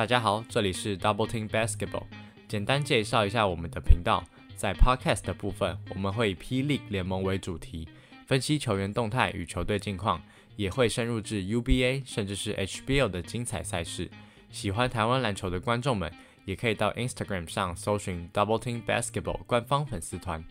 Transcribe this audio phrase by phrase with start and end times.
[0.00, 2.04] 大家好，这里是 Double Team Basketball。
[2.48, 4.24] 简单介绍一下我们的频道，
[4.56, 7.86] 在 Podcast 的部分，我们会以霹雳联盟为主题，
[8.26, 10.22] 分析球员动态与球队近况，
[10.56, 14.10] 也会深入至 UBA 甚至是 HBL 的精彩赛事。
[14.50, 16.10] 喜欢台湾篮球的观众们，
[16.46, 20.42] 也可以到 Instagram 上搜寻 Double Team Basketball 官方粉丝团。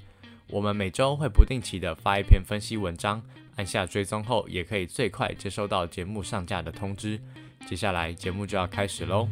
[0.50, 3.24] 我们每周会不定期的发一篇分析文章，
[3.56, 7.20] 按下追踪后，也可以最快接收到节目上架的通知。
[7.68, 9.28] 接下来节目就要开始喽！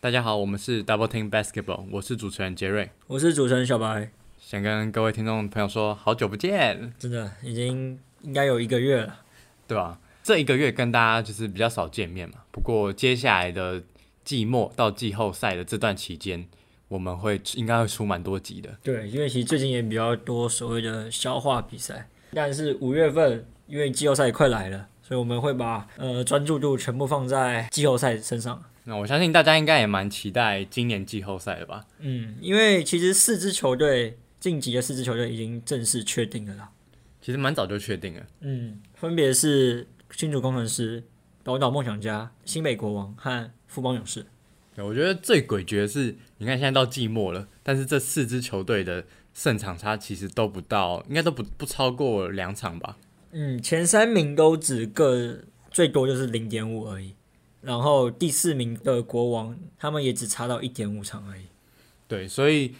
[0.00, 4.10] 大家好，我们是 Double Team Basketball，我是主持人杰瑞，我是主持人小白。
[4.38, 9.20] 想跟各位听众朋友说，好久不见，真的已经应该有一个月了，
[9.66, 9.98] 对吧？
[10.22, 12.36] 这一个月跟大家就是比较少见面嘛。
[12.50, 13.82] 不过接下来的
[14.24, 16.46] 季末到季后赛的这段期间，
[16.88, 18.78] 我们会应该会出蛮多集的。
[18.82, 28.64] 对，因为其实最近也比较多所谓的消化比赛，但是五月份因为季后赛也快来了，所以我们会把呃专注度全部放在季后赛身上。
[28.84, 31.84] 那我相信大家应该也蛮期待今年季后赛的吧？
[31.98, 36.70] 嗯，因为其实四支球队晋级的四支球队已经正式确定了啦。
[37.20, 38.22] 其实蛮早就确定了。
[38.40, 41.04] 嗯，分别是新竹工程师、
[41.42, 44.24] 宝岛梦想家、新北国王和富邦勇士。
[44.74, 52.96] 对我觉得最诡谲的是，你看现在到季末了，但是这四支球队的胜场差其实都不到，应该都不不超过两场吧？
[53.36, 55.38] 嗯，前三名都只各
[55.72, 57.14] 最多就是零点五而已，
[57.62, 61.42] 然后第四名的国王他们也只差到一点五场而已。
[62.06, 62.76] 对，所以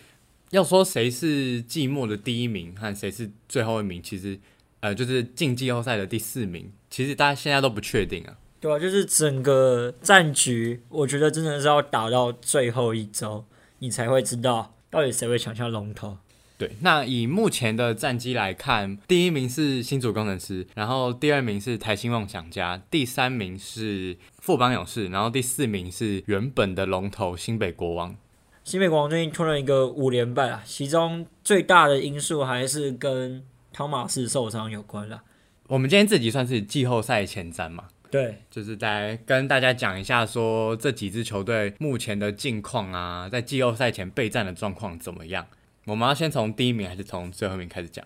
[0.50, 4.38] 要说谁是季末的第一名和谁是最后一名，其实
[4.78, 8.38] 呃就是进季后赛的第四名，其实大家现在都不确定啊。
[8.60, 13.44] 对啊，就是整个战局，我觉得真的是要打到最后一周，
[13.80, 16.19] 你才会知道到底谁会抢下龙头。
[16.56, 28.15] 对，那以目前的战绩来看，第一名是新竹工程师，然后第二名是台新梦想家，第三名是富邦勇士，然后第四名是原本的龙头新北国王。
[28.62, 35.22] 新北国王最近突了一个五连败啊，其中最大的因素还是跟汤马斯受伤有关啦。
[35.66, 45.44] 我们今天这集算是季后赛前瞻嘛，对，就是在跟大家讲一下说这几支球队目前的近况啊，在季后赛前备战的状况怎么样。
[45.87, 48.05] 我们要先从第一名还是从最后一名开始讲？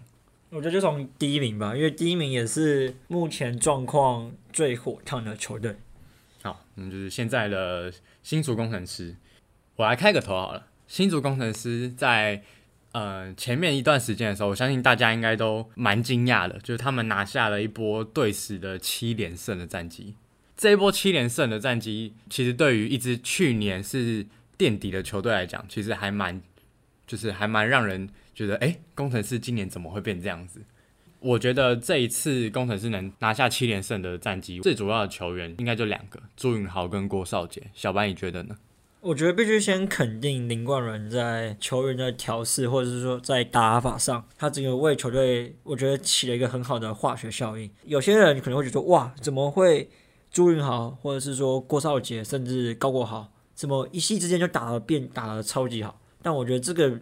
[0.50, 5.76] 我觉得就从第一名吧，因为第一名也是目前状况最火烫的球队。
[6.42, 9.14] 好，那就是现在的新竹工程师。
[9.76, 10.66] 我来开个头好了。
[10.86, 12.42] 新竹工程师在
[12.92, 20.14] 呃前面一段时间的时候，我相信大家应该都蛮惊讶的，就是他们拿下了一波队史的七连胜的战绩。
[20.56, 26.40] 这一波七连胜的战绩，其实对于一支去年是垫底的球队来讲，其实还蛮。
[27.08, 30.60] 就是还蛮让人觉得，哎，工程师今年怎么会变这样子？
[31.20, 37.60] 我觉得这一次工程师能拿下七连胜的战绩，最主要的球员应该就两个，朱允豪跟郭少杰。
[37.74, 38.56] 小白你觉得呢？
[39.00, 47.70] 我觉得必须先肯定林冠伦在球员的调试，或者是说在打法上，他整个为球队，我觉得起了一个很好的化学效应。
[47.84, 49.88] 有些人可能会觉得，哇，怎么会
[50.30, 56.00] 朱允豪，或者是说郭少杰，甚至高国豪，怎么一夕之间就打了变，打的超级好？
[56.22, 56.98] 但我觉得这个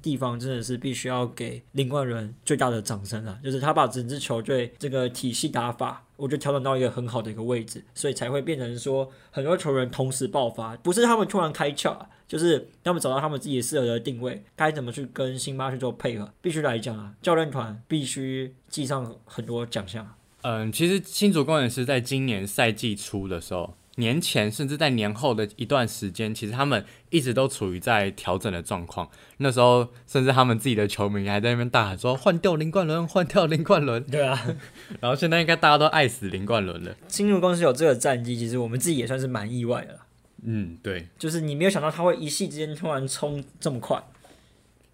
[0.00, 3.38] 地方真的是必须要给林冠伦最大的掌声啊！
[3.42, 11.96] 就是他把整支球队这个体系打法，我觉得调整到一个很好的一个位置，所以才会变成说很多球员同时爆发，不是他们突然开窍，
[12.28, 16.32] 就是他们找到他们自己适合的定位，该怎么去跟辛巴去做配合。
[16.40, 20.14] 必须来讲啊，教练团必须记上很多奖项。
[20.42, 23.74] 嗯，其实新竹工程师在今年赛季初的时候。
[23.98, 29.08] 年前甚至在年后的一段时间，其实他们一直都处于在调整的状况。
[29.38, 34.40] 那时候，甚至他们自己的球迷还在那边大喊说：“换掉林冠伦，换掉林冠伦。”对啊，
[35.00, 36.94] 然后现在应该大家都爱死林冠伦了。
[37.06, 39.98] 进入公司有这个战绩，其实我们自己也算是蛮意外的。
[40.44, 44.00] 嗯，对，就是你没有想到他会一夕之间突然冲这么快。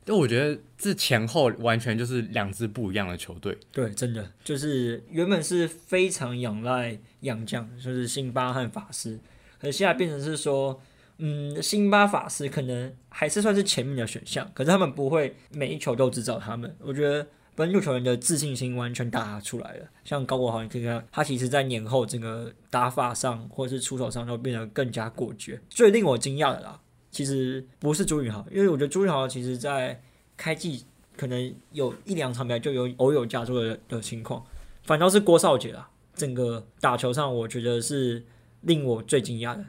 [0.04, 3.56] 就我觉得这前后完全就是两支不一样的球队。
[3.72, 9.18] 对，真的就是原本是非常仰赖洋将，就是辛巴和法师，
[9.58, 10.78] 可是现在变成是说，
[11.18, 16.76] 嗯，辛巴法师可能还是算是前面的选项，可是他们不会每一球都只找他们。
[16.80, 19.86] 我觉得本土球员的自信心完全打出来了。
[20.04, 25.60] 像高国豪，你可以看他其实在年后整个打法上或者是出手上都变得更加果决。
[25.70, 26.80] 最令我惊讶的啦。
[27.14, 30.02] 其实不是朱宇豪，因为我觉得朱宇豪其实在
[30.36, 30.84] 开季
[31.16, 34.44] 可能有一两场比赛就有偶有加注的的情况，
[34.82, 38.24] 反倒是郭少杰啊，整个打球上我觉得是
[38.62, 39.64] 令我最惊讶的。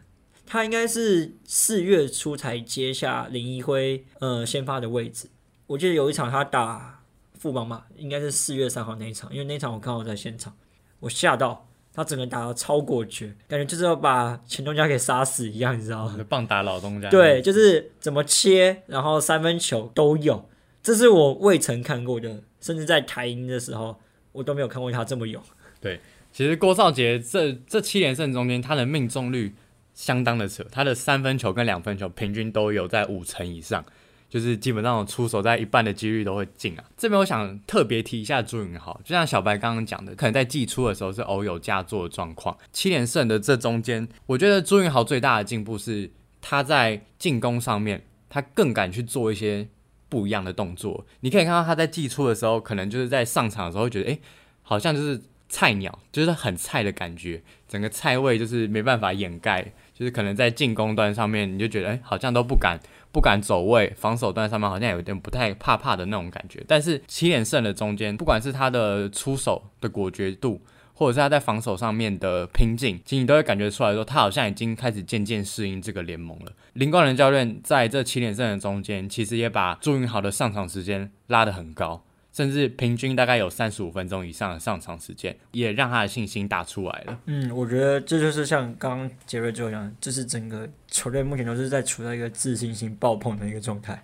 [0.48, 5.30] 他应该是四月初才接下林一辉呃先发的位置，
[5.68, 7.04] 我记得有一场他打
[7.38, 10.56] 副帮嘛，应该是四月三号那一场，因为那场我刚好在现场，
[11.00, 16.20] 我吓到他整个打的超果决，感觉就是要把前东家给杀死一样，你知道吗？
[16.28, 17.10] 棒打老东家。
[17.10, 20.50] 对，就是怎么切，然后三分球都有，
[20.84, 23.98] 这是我未曾看过的，甚至在台英的时候，
[24.34, 25.42] 我都没有看过他这么勇。
[25.80, 26.02] 对，
[26.34, 29.56] 其实郭少杰这这七连胜中间，他的命中率
[29.94, 33.86] 相当的扯，他的三分球跟两分球平均都有在五成以上。
[34.36, 36.84] 就是基本上出手在一半的几率都会进啊。
[36.98, 42.58] 这边我想特别提一下朱云豪，就像小白刚刚讲的，可能在季初的时候是偶有佳作的状况。
[42.74, 46.12] 七连胜的这中间，我觉得朱云豪最大的进步是
[46.42, 49.70] 他在进攻上面，他更敢去做一些
[50.10, 51.06] 不一样的动作。
[51.22, 54.20] 你可以看到他在季初的时候，可能就是在上场的时候觉得，诶，
[54.64, 62.78] 好像就是菜鸟，就是很菜的感觉，整个菜味就是没办法掩盖，就是可能在进攻端上面，你就觉得，诶，好像都不敢。
[63.16, 66.62] 不敢走位，防守端上面好像有点不太怕怕的那种感觉。
[66.68, 70.60] 但是七连胜的中间，不管是他的出手的果决度，
[70.94, 76.52] 或者是他在防守上面的拼劲，其实你都会感觉出来说，他好像已经开始渐渐适应这个联盟了。
[76.74, 82.04] 林冠仁教练在这七连胜的中间，其实也把朱云豪的上场时间拉得很高。
[82.36, 87.18] 甚至平均大概有三十五分钟以上的上场时间，也让他的信心打出来了。
[87.28, 94.04] 嗯，我觉得这就是像刚刚杰瑞就讲，这是整个球队目前都是在处在一个自信心爆棚的一个状态。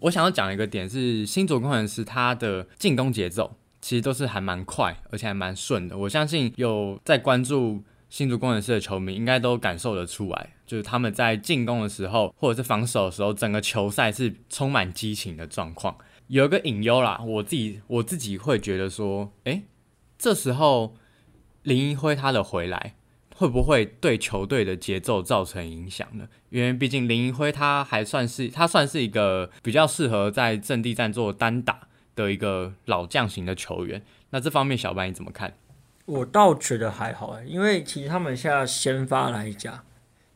[0.00, 5.96] 我想要讲一个点是，新竹工程师他的进攻节奏其实都是还蛮快，而且还蛮顺的。
[5.96, 15.96] 我相信有在关注新竹工程师的球迷，应该都感受得出来，就是他们在进攻的时候，或者是防守的时候，整个球赛是充满激情的状况。
[16.30, 19.64] 有一个隐忧啦，我自己我自己会觉得说，诶，
[20.16, 20.94] 这时候
[21.64, 22.94] 林一辉他的回来
[23.34, 26.28] 会不会对球队的节奏造成影响呢？
[26.50, 34.00] 因为毕竟林一辉他还算是他算是一个比较适合在阵地战做单打的一个老将型的球员。
[34.30, 35.54] 那这方面小白你怎么看？
[36.04, 39.84] 我倒觉得还好诶，因为其实他们现在先发来讲，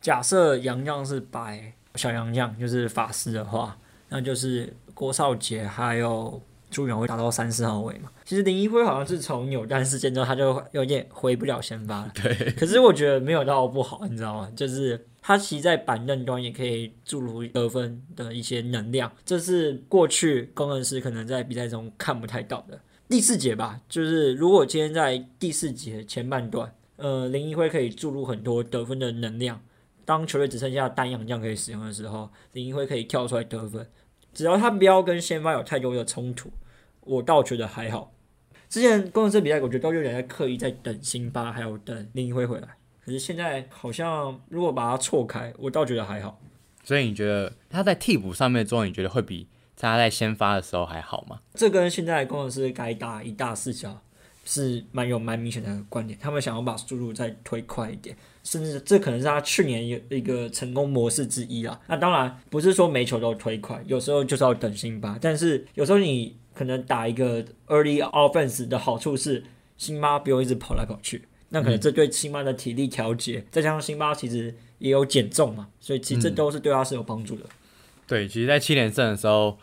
[0.00, 4.74] 假设杨将是白小杨将，就是法师的话，那就是。
[4.94, 8.10] 郭少杰还有朱远会打到三四号位嘛？
[8.24, 12.12] 其实林一辉好像是从扭蛋事件之后，他就有点回不了先发了。
[12.14, 12.32] 对。
[12.52, 14.50] 可是我觉得没有到不好，你知道吗？
[14.56, 22.80] 就是他其实在板凳端也可以注入得分的一些能量，这是过去工程师可能在比赛中看不太到的。
[23.08, 29.60] 第四节吧，就是如果今天在第四节前半段，呃，林一辉可以注入很多得分的能量，
[30.04, 33.86] 当球队只剩下单阳将可以使用的时候，林一辉可以跳出来得分。
[34.34, 36.50] 只要他不要跟先发有太多的冲突，
[37.00, 38.12] 我倒觉得还好。
[38.68, 42.68] 之前工程师比赛，我觉得都有点在刻意在等辛巴，还有等林一辉回来。
[43.04, 46.40] 可是现在好像如果把它错开，我倒觉得还好。
[46.82, 49.46] 所以你觉得他在替补上面做，你觉得会比
[49.76, 51.40] 他在先发的时候还好吗？
[51.54, 54.02] 这跟现在工程师该打一大四角
[54.44, 58.16] 是蛮有蛮明显的观点，他们想要把速度再推快一点。
[58.42, 61.80] 甚至这可能是他去年有一个成功模式之一啊。
[61.88, 65.18] 那当然不是说每球都推快，有时候就是要等辛巴。
[65.18, 69.42] 但是有时候你可能打一个 early offense 的好处是，
[69.78, 77.46] 辛巴不用一直跑来跑去，那可能这对辛巴的体力调节，再加上辛巴其实也有减重嘛，所以其实这都是对他是有帮助的。
[78.06, 79.58] 对，其实，在七连胜的时候，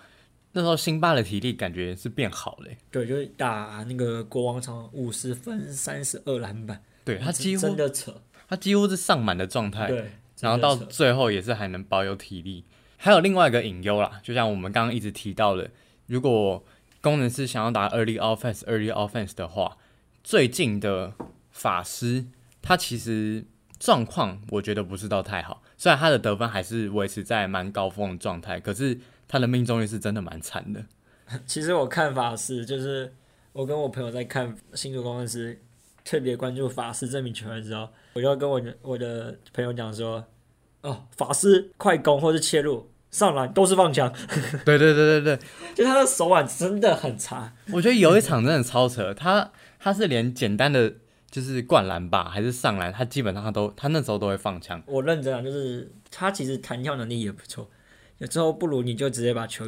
[0.53, 2.68] 那时候辛巴的体力感觉是变好了。
[2.89, 8.14] 对，就是打那个国王场五十分三十二篮板，对他几乎真的扯。
[8.49, 10.11] 他几乎是上满的状态，对，
[10.42, 12.66] 然后到最后也是还能保有体力。
[12.97, 15.71] 还有另外一个隐忧啦，就像我们刚刚一直提到的，
[16.07, 16.61] 如果
[16.99, 19.78] 工程师想要打 early offense、early offense 的话，
[20.21, 21.14] 最近的
[21.49, 22.26] 法师
[22.61, 23.45] 他其实
[23.80, 25.64] 状况我觉得不是到太好。
[25.78, 28.99] 虽然他的得分还是维持在蛮高峰的状态，可是
[29.31, 30.83] 他的命中率是真的蛮惨的。
[31.47, 33.11] 其实我看法是，就是
[33.54, 35.59] 我跟我朋友在看新竹工程师。
[36.04, 40.26] 特别关注法师这名球员之后，我就跟我的我的朋友讲说
[40.81, 44.11] ：“哦，法师快攻或是切入上篮都是放枪。”
[44.66, 45.40] 对对对对对，
[45.76, 47.54] 就他的手腕真的很差。
[47.71, 50.92] 我觉得有一场真的超扯，他他是连简单的
[51.30, 54.81] 就是灌篮吧，还是上篮，他基本上他都他那时候都会放枪。
[54.88, 57.69] 我认真啊，就是他其实弹跳能力也不错，
[58.21, 59.66] 有时候不如你就直接把球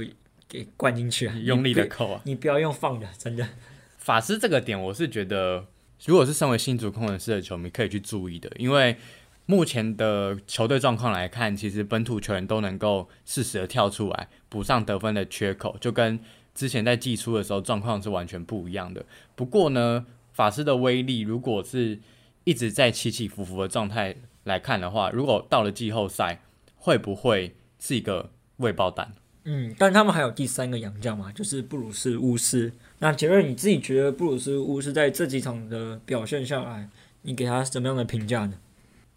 [0.47, 3.47] 给灌进去，用力的扣啊，你不要用放的，真的。
[3.97, 5.65] 法师这个点，我是觉得。
[6.05, 8.97] 如果是身为新竹工程师的球迷，可以去注意的，因为
[9.45, 16.19] 目前的球队状况来看，其实本土球员都能够适时的跳出来补上得分的缺口，就跟
[16.53, 19.05] 之前在季初的时候状况是完全不一样的。
[19.33, 21.97] 不过呢，法师的威力如果是
[22.43, 26.41] 一直在起起伏伏的状态来看的话，如果到了季后赛，
[26.75, 28.29] 会不会是一个
[28.63, 29.11] 未爆弹？
[29.45, 32.71] 嗯，但他们还有第三个洋将嘛，就是布鲁斯巫师。
[32.99, 36.87] 那杰瑞，你自己觉得布鲁斯巫师在这几场的表现下来，
[37.23, 38.53] 你给他什么样的评价呢？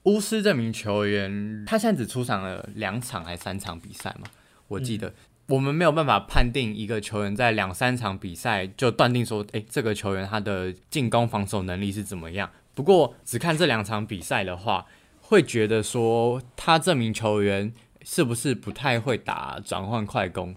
[0.03, 4.29] 巫师这名球员，他现在只出场了两场还三场比赛嘛？
[4.69, 5.13] 我记得
[5.47, 12.51] 我们没有办法判定一个球员在两三场比赛就断定说，诶，这个球员他的进攻防守能力是怎么样。
[12.75, 14.87] 不过只看这两场比赛的话，
[15.21, 17.73] 会觉得说他这名球员
[18.09, 20.55] 是不是不太会打转换快攻？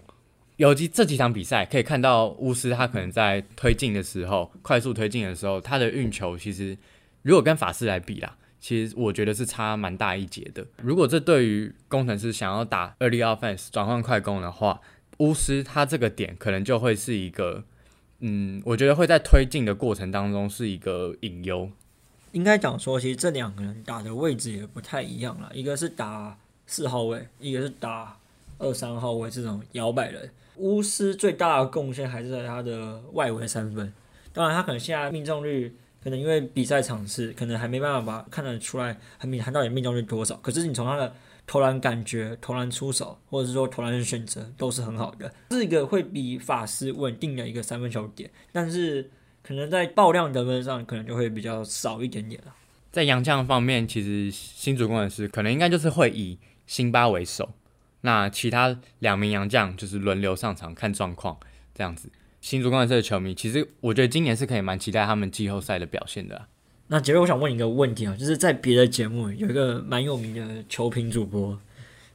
[0.56, 6.78] 尤其这几场比赛可以看到，巫师他可能在推进的时候，快速推进的时候，他的运球其实
[7.22, 8.36] 如果跟法师来比啦。
[8.60, 10.66] 其实我觉得是差蛮大一截的。
[10.82, 14.78] 如果这对于工程师想要打 early offense 转换快攻的话，
[15.16, 17.64] 巫师他这个点可能就会是一个，
[18.18, 21.70] 嗯，我觉得会在推进的过程当中是一个隐忧。
[22.32, 26.36] 应该讲说，其实这两个人打的位置也不太一样了，一个是打
[26.70, 28.16] 四号位，一个是打
[28.58, 30.30] 二三号位这种摇摆人。
[30.56, 33.92] 巫师最大的贡献还是在他的外围三分，
[34.32, 35.76] 当然他可能现在命中率。
[36.02, 40.34] 可能因为比赛场次，可能还没办法把看得出来很明，他到底命中率多少。
[40.36, 41.12] 可是你从他的
[41.46, 45.30] 投篮感觉、投篮出手，或者是说投篮的选择，都是很好的。
[45.50, 49.10] 是一个会比法师稳定的一个三分球点，但是
[49.42, 52.54] 可能在爆量得分上，可能就会比较少一点点了。
[52.90, 56.38] 在洋将方面，其实新主工程师可能应该就是会以
[56.70, 57.50] 辛巴为首，
[58.02, 61.36] 那其他两名洋将就是轮流上场看状况
[61.74, 62.12] 这样子。
[62.40, 66.46] 新竹工程师的球迷，其实我觉得今年是可以蛮期待他们季后赛的表现的。
[66.86, 71.60] 那杰瑞，我想问你一个问题啊，就是在别的节目有一个蛮有名的球评主播，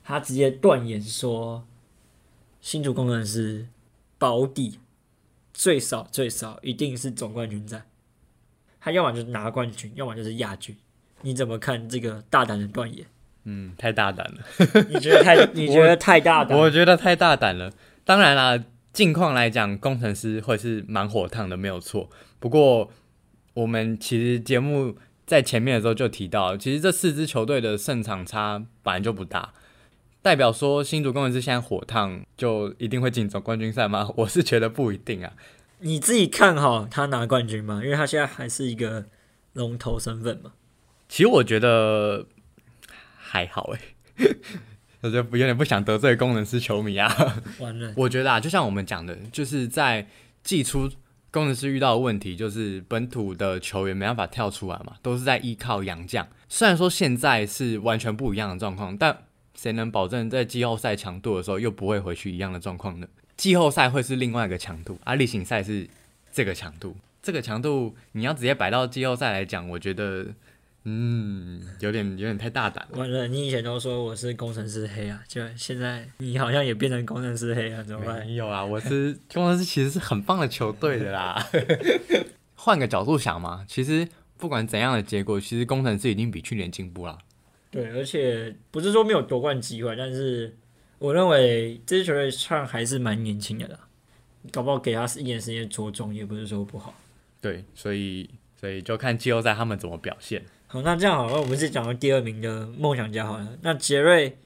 [0.06, 1.68] 他直接断言说，
[2.62, 3.68] 新竹工程师
[4.18, 4.80] 保底
[5.54, 7.84] 最少最少一定是总冠军战，
[8.80, 10.74] 他要么就是拿冠军，要么就是亚军。
[11.24, 13.06] 你怎么看这个大胆的断言？
[13.46, 14.86] 嗯，太大胆了。
[14.90, 15.46] 你觉得太？
[15.54, 16.58] 你觉得太大胆？
[16.58, 17.72] 我觉得太大胆了。
[18.04, 18.64] 当然啦。
[18.96, 22.10] 近况来讲，工程师会是蛮火烫的，没有错。
[22.40, 22.90] 不过，
[23.54, 29.52] 我们其实节目在前面的时候就提到，其实这四支球队的胜场差本来就不大，
[30.22, 34.10] 代表说新竹工程师现在火烫就一定会进总冠军赛吗？
[34.16, 35.34] 我是觉得不一定啊。
[35.80, 37.82] 你自己看好他拿冠军吗？
[37.84, 39.08] 因为他现在还是一个
[39.52, 40.54] 龙头身份嘛。
[41.10, 42.26] 其实我觉得
[43.26, 43.80] 还好诶。
[45.02, 47.14] 我就有点不想得罪工程师球迷啊。
[47.60, 50.08] 完了，我觉得啊，就像我们讲的，就是在
[50.44, 50.90] 季初
[51.30, 56.28] 工程师遇到的问题，就是本土的球员没办法跳出来嘛，都是在依靠洋将。
[56.50, 59.16] 虽然说现在是完全不一样的状况，但
[59.54, 63.08] 谁能保证在季后赛强度的时候又不会回去一样的状况呢？
[63.38, 65.88] 季后赛会是另外一个强度，而例行赛是
[66.32, 66.96] 这个强度。
[67.22, 70.28] 这个强度你要直接摆到季后赛来讲，我觉得。
[70.88, 73.00] 嗯，有点有点太大胆了。
[73.00, 78.24] 完了，你以前都说我是工程师黑啊，就现在你好像也变成工程师黑了，怎么办？
[78.26, 81.44] 没有啊，我是工程师，其实是很棒的球队的啦。
[82.54, 87.18] 换个角度想嘛，其实不管怎样的结果，其实工程师已经比去年进步了。
[87.72, 90.56] 对，而且不是说没有夺冠机会，但是
[91.00, 93.80] 我认为这支球队上还是蛮年轻的啦，
[94.52, 96.94] 搞不好给他一点时间着重，也不是说不好。
[97.42, 100.44] 对，所以所以就看季后赛他们怎么表现。
[100.76, 103.48] 好，那这样好，了我们是讲到第二名的梦想家好了。
[103.62, 104.38] 那杰瑞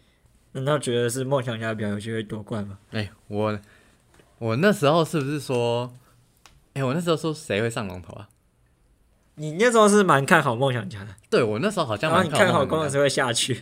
[0.51, 2.77] 难道觉得是梦想家比较有机会夺冠吗？
[2.91, 3.59] 哎，我
[4.37, 5.91] 我那时候是不是说，
[6.73, 8.29] 哎，我那时候说谁会上龙头啊？
[9.37, 11.07] 你那时候是蛮看好梦想家的。
[11.31, 13.59] 对，我那时候好像蛮看好工程师会下去。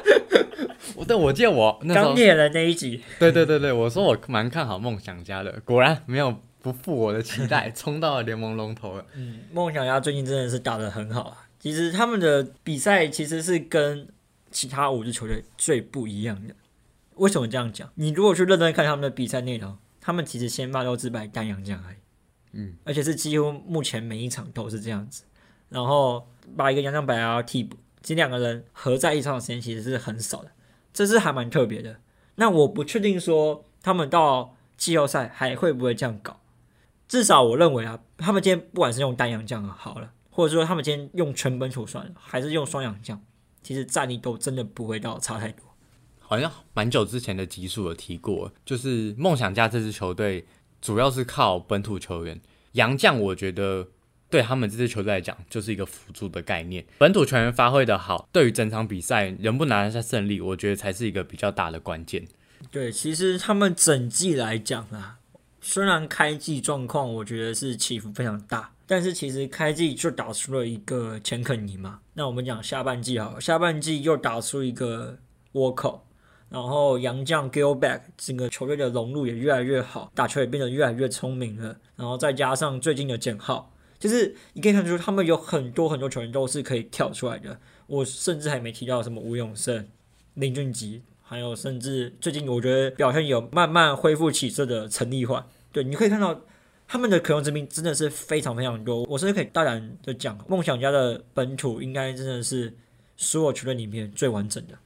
[0.96, 9.06] 我但我记得我钢铁人那一集， 对对对对，我说我蛮看好梦想家的，果然没有不负我的期待， 冲到了联盟龙头了。
[9.14, 11.38] 嗯，梦想家最近真的是打的很好啊。
[11.58, 14.08] 其实他们的比赛其实是跟
[14.50, 16.54] 其他五支球队最不一样的。
[17.14, 17.90] 为什么这样讲？
[17.94, 21.96] 你如果去认真看他们的比赛内容，他们其实先发都只摆单阳将而已，
[22.52, 25.24] 嗯，而且是几乎目前每一场都是这样子。
[25.68, 30.50] 然后把一个洋将摆到替补，这两个人合在一场的时间其实是很少的，
[30.92, 31.96] 这是还蛮特别的。
[32.36, 36.38] 那我不确定说他们到季后赛还会不会这样搞，
[37.08, 40.12] 至少我认为啊，他们今天不管是用单阳将好了。
[40.36, 43.18] 或者说他们今天用全本土算，还是用双氧将，
[43.62, 45.64] 其实战力都真的不会到差太多。
[46.20, 50.46] 好像蛮久之前的集数有提过，就是梦想家这支球队
[50.82, 52.38] 主要是靠本土球员，
[52.72, 53.88] 洋将我觉得
[54.28, 56.84] 对他们这支球队来讲就是一个辅助的概念。
[56.98, 62.28] 本土球员发挥的好，对于整场比赛能不能拿下胜利，我觉得才是一个比较大的关键。
[62.70, 65.18] 对，其实他们整季来讲啊，
[65.62, 68.72] 虽然开季状况我觉得是起伏非常大。
[68.86, 75.18] 但是其实开季就打出了一个钱肯尼嘛，那我们讲下半季好了，下半季又打出一个
[75.52, 76.00] 沃克，
[76.48, 87.58] 然后杨将 Gilback 整个球队的融入也越来越好，打球也变得越来越聪明了，然后再加上最近的简浩，就是你可以看出他们有很多很多球员都是可以跳出来的。
[87.88, 89.86] 我甚至还没提到什么吴永胜、
[90.34, 95.44] 林俊杰，还有甚至最近我觉得表现有慢慢恢复起色的陈立焕。
[95.70, 96.40] 对，你可以看到
[96.88, 99.02] 他们的可用之兵真的是非常非常多。
[99.04, 102.74] 我甚至可以大胆的讲，梦想家的本土应该真的是
[103.16, 104.78] 所有球队里面最完整的。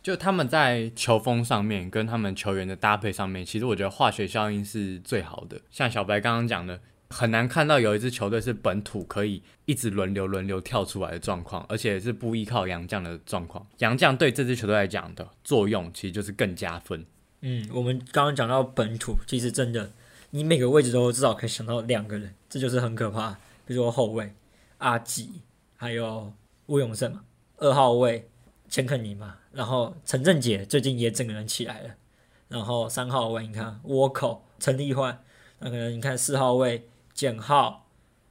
[0.00, 5.60] 就他们在球风上面跟他们球员的搭配上面，其实我觉得化学效应是最好的。
[5.70, 13.66] 像小白刚刚讲的，很难看到有一支球队是本土可以一直轮流轮流跳出来的状况，而且是不依靠洋将的状况。
[13.78, 17.04] 洋将对这支球队来讲的作用，其实就是更加分。
[17.40, 19.90] 嗯，我们刚刚讲到本土，其实真的，
[20.30, 23.38] 你每个位置都至少可以想到两个人，这就是很可怕。
[23.66, 24.34] 比如说后卫
[24.78, 25.42] 阿吉，
[25.76, 26.32] 还有
[26.66, 27.22] 吴永胜嘛，
[27.56, 28.28] 二号位
[28.68, 29.36] 钱肯尼嘛。
[29.52, 31.90] 然后陈正杰最近也整个人起来了，
[32.48, 35.22] 然后三号位你看倭寇陈立焕，
[35.58, 37.86] 那可能你看四号位简浩，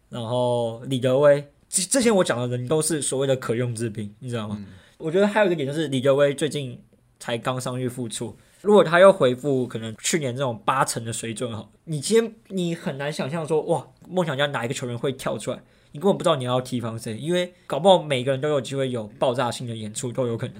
[0.10, 4.64] 然后李德威，这这些我讲的人都是所谓的可用之兵，你知道吗？
[5.00, 6.82] 我觉得还有一个点就是李德威最近
[7.20, 15.60] 才刚伤愈复出，如果他又回复可能去年这种八成的水准哈，你今天你很难想象说哇，梦想家哪一个球员会跳出来，
[15.94, 20.56] 你根本不知道你要提防谁，因为搞不好每个人都有机会有爆炸性的演出都有可能。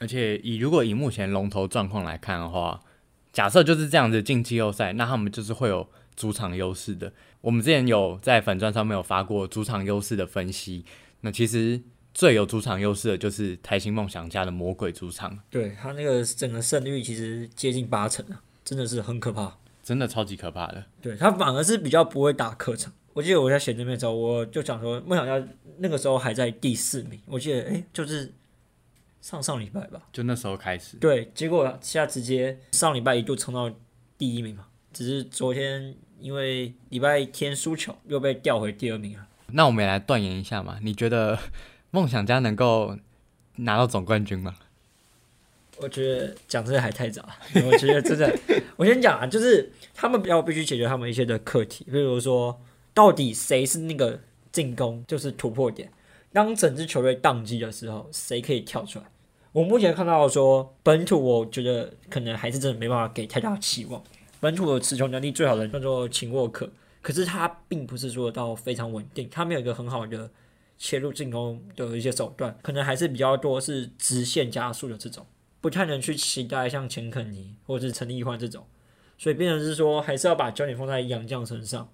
[0.00, 2.80] 而且以如果以目前龙头状况来看的话，
[3.30, 5.86] 假设就是这样子进季后赛，那他们就是会有
[6.16, 7.12] 主场优势的。
[7.42, 10.86] 我们之前有在粉钻上面有发过主场优势的分析，
[11.20, 11.82] 那其实
[12.16, 20.82] 最有主场优势的就是台新梦想家的魔鬼主场，对他那个整个胜率其实接近八成啊，真的是很可怕，真的超级可怕的。
[21.02, 22.90] 对他反而是比较不会打客场。
[23.12, 25.46] 我记得我在写这篇的时候，我就想说梦想家
[25.76, 28.32] 那个时候还在第四名，我记得哎就是。
[29.22, 30.96] 上上礼拜吧，就那时候开始。
[30.98, 33.68] 对，结果现在直接上礼拜一度冲到
[34.16, 39.26] 第一名嘛，只是昨天因为礼拜天输球又被调回第二名了。
[39.48, 41.36] 那我们也来断言一下嘛，你觉得
[41.96, 42.94] 梦想家能够
[43.56, 44.54] 拿到总冠军吗？
[45.78, 47.26] 我觉得讲这个还太早，
[47.64, 48.38] 我觉得真的，
[48.76, 52.60] 我先讲啊，就是他们要必须解决他们一些的课题，比如说
[52.92, 54.20] 到底谁是那个
[54.52, 55.90] 进攻就是突破点，
[56.34, 59.06] 当整支球队宕机的时候，谁可以跳出来？
[59.52, 64.02] 我目前看到说本土，我觉得可能还是真的没办法给太大期望。
[64.38, 66.68] 本土的持球能力最好的叫做秦沃克，
[67.00, 70.30] 可是他并不是说到非常稳定，他没有一个很好的
[70.78, 75.26] 切入进攻的一些手段，可能还是比较多是直线加速的这种，
[75.60, 78.64] 不太能去期待像钱肯尼或者是陈立焕这种，
[79.16, 81.88] 所以变成是说还是要把焦点放在杨将身上。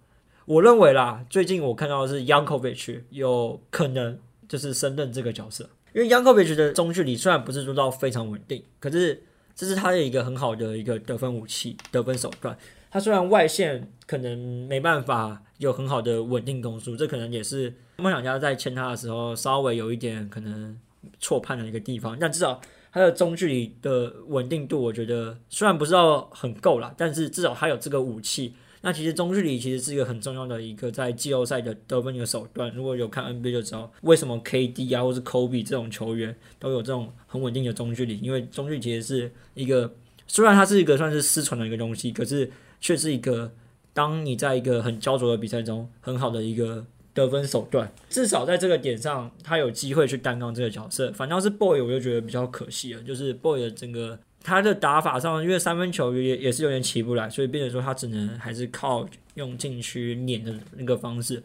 [0.45, 4.19] 我认为啦，最近我看到的是 yankovich 有可能
[4.49, 5.71] 就是升任这个角色。
[5.95, 9.23] 因为 yankovich 的中距离虽然不是做到非常稳定，可是
[9.55, 12.57] 这是他的一个很好的一个得分武器、得分手段。
[12.91, 20.77] 他虽然外线可能没办法有很好的稳定攻速，这可能也是梦想家在签他的时候稍微有一点可能
[21.21, 22.17] 错判的一个地方。
[22.21, 22.61] 但至少
[22.93, 28.55] 他的中距离的稳定度，我觉得虽然不知道很够了，但是至少他有这个武器。
[28.85, 32.69] 那其实中距离其实是一个很重要的一个在季后赛的得分一个手段。
[32.75, 39.95] 如果有看 NBA 就知道，为什么 KD 啊或是 Kobe 这种球员都有这种很稳定的中距离，因为中距离其实是一个
[40.27, 43.53] 虽然它是一个算是失传的一个东西，可是却是一个
[43.93, 47.93] 当你在一个很焦灼的比赛中很好的一个得分手段。
[48.09, 51.13] 至少在这个点上，他有机会去担当这个角色。
[51.13, 54.19] 反倒是 Boy，我就觉得比较可惜了，就是 Boy 的整个。
[54.45, 61.41] 他的打法上，因为三分球也也是有点起不来，所以变成说他只能还是靠用禁区碾的那个方式。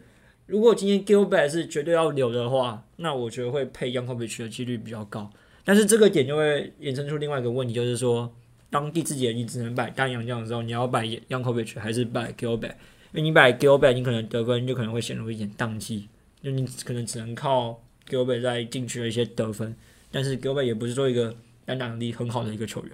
[0.46, 5.30] 如果今天 Gilbert 是绝对要留的话，那我觉得会配 Yankovic 的几率比较高。
[5.64, 8.34] 但是这个点就会衍生出另外一个问题，就是说，
[8.70, 12.74] 当第四节你只能摆单阳将的时候，你要摆 Yankovic 还是摆 Gilbert？
[13.12, 16.08] 因为你摆 Gilbert，你可能得分就可能会陷入一点宕机，
[16.42, 19.74] 就你可能只能靠 Gilbert 在禁区的一些得分，
[20.10, 21.34] 但是 Gilbert 也不是说一个。
[21.68, 22.92] 单打能力很好的一个球员，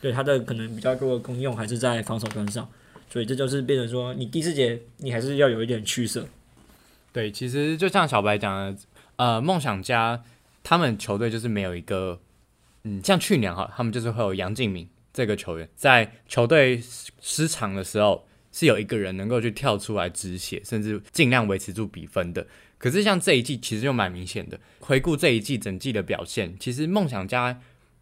[0.00, 2.68] 对他的可能比较多的功用还是在防守端上，
[3.10, 6.24] 所以这就是变成说，你第四节你还是要有一点取舍。
[7.12, 8.78] 对，其实就像小白讲的，
[9.16, 10.22] 呃，梦想家
[10.62, 12.20] 他们球队就是没有一个，
[12.84, 16.82] 嗯，像去年哈，他们就是会有杨敬敏这个球员，在球队
[17.20, 22.46] 失常的时候，是有一个人能够去跳出来止血，甚至尽量维持住比分的。
[22.78, 27.60] 可是像这一季其实就蛮明显的，回顾这一季整季的表现，其实梦想家。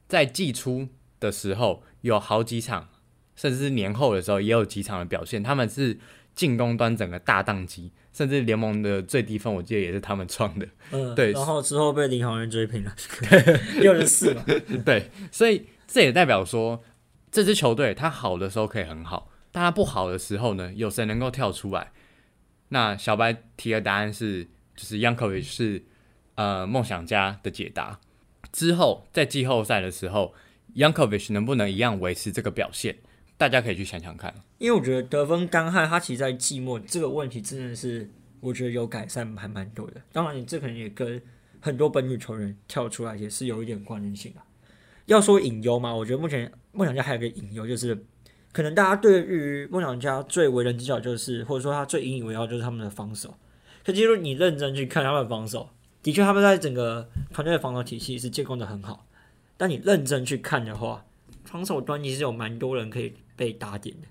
[0.09, 0.89] 在季初
[1.21, 2.89] 的时候，有好几场，
[3.37, 5.41] 甚至是年后的时候，也有几场的表现。
[5.41, 5.97] 他们是
[6.35, 10.67] 进攻端整个大宕机，甚至联盟的最低分，我记得也是他们创的。
[10.91, 11.31] 嗯，对。
[11.31, 12.93] 然后之后被领航员追平了，
[13.79, 14.45] 六十四嘛。
[14.85, 16.83] 对，所以这也代表说，
[17.31, 21.93] 这支球队它好的时候可以很好，但它不好的时候呢，有谁能够跳出来？
[22.69, 24.45] 那小白提的答案是，
[24.77, 25.85] 就是 Yankovic 是
[26.35, 27.99] 呃梦想家的解答。
[28.53, 30.35] 之后在季后赛的时候
[30.75, 32.99] ，Yankovic 能不能一样维持这个表现？
[33.37, 34.35] 大家可以去想想看。
[34.59, 40.03] 因为我觉得得分干旱，他其实在季末这个问题真的是我觉得有改善还蛮多的。
[40.13, 41.23] 当然，这可能也跟
[41.61, 44.41] 很多本土球员跳出来也是有一点关联性的。
[45.07, 48.05] 要说隐忧嘛，我觉得目前梦想家还有个隐忧，就是
[48.53, 53.35] 可能大家对于梦想家最为人知晓就是，或者说他最引以为傲就是他们的防守。
[53.85, 55.71] 可其实你认真去看他们的防守，
[56.03, 59.07] 的确他们在整个团队的防守体系是建构的很好。
[59.57, 61.05] 但你认真去看的话，
[61.45, 64.07] 防守端其实有蛮多人可以被打点的，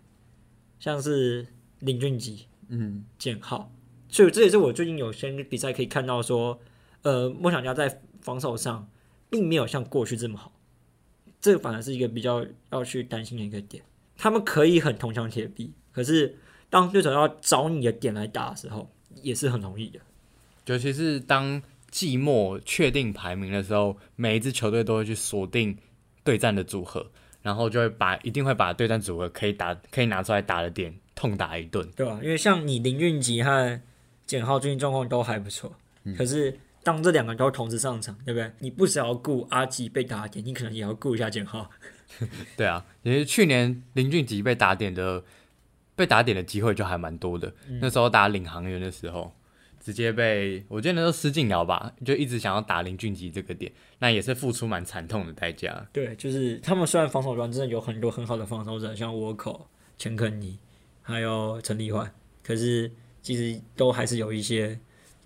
[0.79, 1.47] 像是
[1.79, 3.71] 林俊杰、嗯，简浩，
[4.09, 6.59] 所以这也是我最近有些比赛可以看到说，
[7.03, 8.89] 呃，梦想家在防守上
[9.29, 10.51] 并没有像过去这么好。
[11.41, 13.83] 这个反而是一个比较要去担心的一个点。
[14.17, 16.37] 他们可以很铜墙铁壁，可是
[16.69, 18.89] 当对手要找你的点来打的时候，
[19.21, 19.99] 也是很容易的。
[20.65, 25.77] 尤其是当季末确定排名的时候，每一支球队都会去锁定
[26.23, 27.09] 对战的组合，
[27.41, 32.19] 然后就会把一定会把对战组合可以打可以拿出来打的点痛打一顿，对吧？
[32.21, 33.81] 因为像你林俊杰和
[34.25, 35.73] 简浩最近状况都还不错，
[36.17, 36.59] 可是。
[36.81, 38.51] 当这两个都同时上场，对不对？
[38.59, 41.69] 你不只要顾阿吉被打点，你可能也要顾一下简浩。
[42.55, 45.23] 对啊，因为去年林俊杰被打点的，
[45.95, 47.53] 被打点的机会就还蛮多的。
[47.81, 49.33] 那时候打领航员的时候，
[49.79, 55.85] 直接被我记得那时候施晋尧吧，就一直想要打林俊杰这个点，那也是付出蛮惨痛的代价。
[55.91, 60.57] 对，就是他们虽然防守端真的有很多很好的防守者，像沃口、钱肯尼，
[61.01, 62.11] 还有陈立焕，
[62.41, 64.79] 可是其实都还是有一些。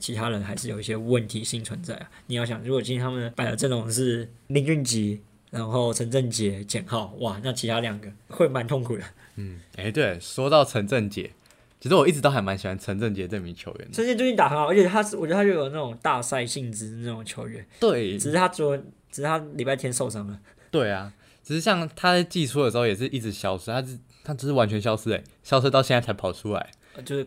[0.03, 2.11] 其他人还是有一些问题性存在啊！
[2.27, 5.17] 你要想，如果今天他们摆的阵容是林俊杰，
[5.49, 9.03] 然后陈振杰、简浩，哇，那其他两个会蛮痛苦的。
[9.37, 11.31] 嗯，哎，对，说到陈振杰，
[11.79, 13.87] 其实我一直都还蛮喜欢陈振杰这名球员。
[13.93, 17.65] 陈振杰最近打很好，而且他是，我觉得他就有那种大赛性质那种球员。
[17.79, 18.75] 对，只是他昨，
[19.09, 20.37] 只是他礼拜天受伤了。
[20.69, 26.71] 对啊，只是像他在季初的时候也是一直消失，他是他只是完全消失，哎，消失到现在才跑出来，
[27.05, 27.25] 就是。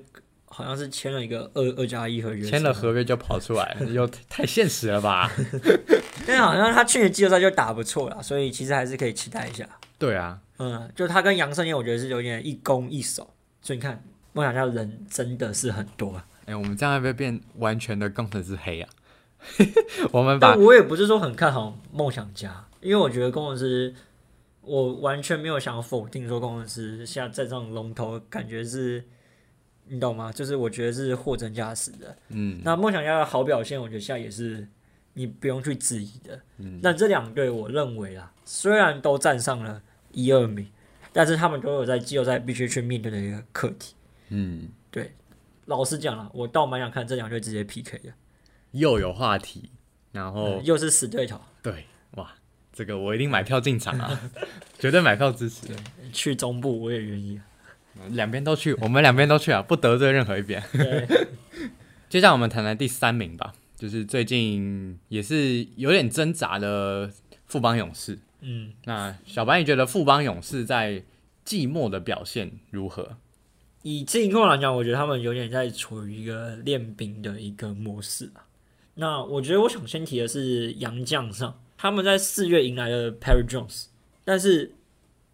[0.49, 5.31] 好像是签了一个二二加一合约，签了合约就跑出来，又太现实了吧？
[6.27, 9.69] 但好像他去年季后赛就打不错了，所以其实还是可以期待一下。
[9.99, 16.23] 对啊，嗯，就他跟杨胜燕，我觉得是有点一攻一守，所以你看梦想家人真的是很多。
[16.47, 18.89] 哎，我们这样会不会变完全的工程师黑啊？
[20.13, 23.95] 我们把，我也不是说很看好梦想家，因为我觉得工程师，
[24.63, 29.05] 我完全没有想否定说工程师现在在这种龙头，感觉是。
[29.89, 30.33] 你懂吗？
[30.33, 32.17] 就是我觉得是货真价实的。
[32.29, 34.67] 嗯，那梦想家的好表现，我觉得现在也是
[35.15, 36.41] 你不用去质疑的。
[36.59, 40.67] 嗯，那这两队，我认为啊，虽然都站上了一二名，
[41.13, 43.95] 但是他们都有在季后赛必须去面对的一个课题。
[44.31, 45.13] 嗯，对。
[45.67, 48.13] 老实讲了，我倒蛮想看这两队直接 PK 的，
[48.71, 49.71] 又有话题，
[50.13, 51.41] 然后又是死对头。
[51.61, 52.33] 对，哇，
[52.73, 54.31] 这个我一定买票进场啊，
[54.79, 55.67] 绝对买票支持。
[56.13, 57.41] 去中部我也愿意。
[58.11, 60.63] 两边都去，我们两边都去啊，不得罪任何一边。
[62.09, 67.11] 接下来我们谈谈第三名吧，就是最近也是有点挣扎的
[67.47, 68.19] 富邦勇士。
[68.41, 71.03] 嗯，那小白，你觉得富邦勇士在
[71.45, 73.17] 季末的表现如何？
[73.83, 78.47] 以近况来讲，我觉得他们有点在处于一个练兵的一个模式啊。
[78.95, 83.87] 那我觉得我想先提的是杨将上，他们在四月迎来了 Perry Jones，
[84.25, 84.73] 但是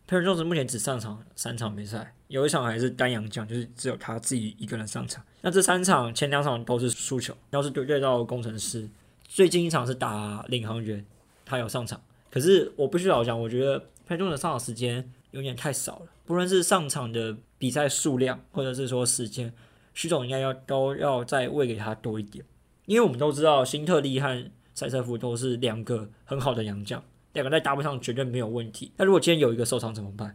[0.08, 2.14] Perry Jones 目前只上场三场比赛。
[2.32, 5.22] 有一场还是单阳将，就是只有他自己一个人上场。
[5.42, 8.88] 那这三场前两场都是输球，要是对对到工程师，
[9.28, 11.04] 最近一场是打领航员，
[11.44, 12.00] 他有上场。
[12.30, 16.06] 可是我必须老讲，我觉得潘中的上场时间有点太少了。
[16.24, 19.52] 不论是上场的比赛数量，或者是说时间，
[19.92, 22.42] 徐总应该要都要再喂给他多一点。
[22.86, 28.90] 因为我们都知道，辛特利和塞瑟夫都是两个很好的洋将，两个在搭配上绝对没有问题。
[28.96, 30.34] 那如果今天有一个受伤怎么办？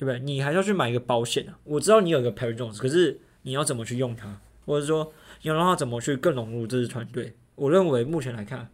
[0.00, 0.18] 对不对？
[0.20, 1.58] 你还要去买一个保险啊！
[1.64, 7.34] 我知道你有一个 Perry Jones，可是你要怎么去用它，或者说你要让他怎么去更融入这支团队？
[7.54, 8.70] 我认为目前来看，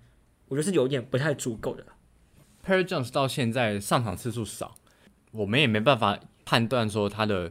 [0.46, 1.84] 我觉得是有点不太足够的。
[2.64, 4.76] Perry Jones 到现在上场次数少，
[5.32, 7.50] 我们也没办法判断说他的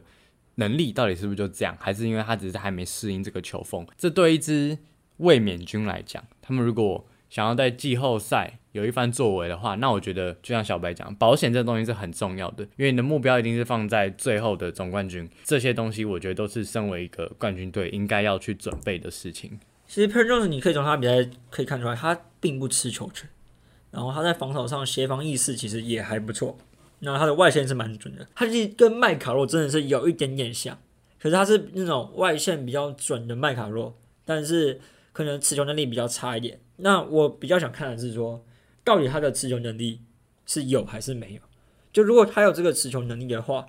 [0.54, 3.86] 能力到底是不是就这样，还是因为他只是还没适应这个球风。
[3.98, 4.78] 这对一支
[5.18, 15.28] 卫冕军来讲，他们如果想要在季后赛有一番作为的话，那我觉得就像小白讲，保险这东西是很重要的，因为你的目标一定是放在最后的总冠军。
[15.42, 19.58] 这些东西我觉得都是身为一个冠军队应该要去准备的事情。
[19.88, 23.28] 其实 Perros 你可以从他比赛可以看出来，他并不吃球权，
[23.90, 26.58] 然后他在防守上协防意识其实也还不错。
[26.98, 30.76] 那他的外线是蛮准的，他其实跟麦卡洛真的是有一点点像。
[31.18, 34.78] 可是他是那种外线比较准的麦卡洛，但是
[35.12, 36.60] 可能持球能力比较差一点。
[36.76, 38.44] 那我比较想看的是说，
[38.86, 40.00] 到底他的持球能力
[40.46, 41.40] 是有还是没有？
[41.92, 43.66] 就如果他有这个持球能力的话，